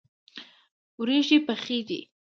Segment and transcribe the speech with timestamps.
[0.99, 1.99] وریژې پخې دي.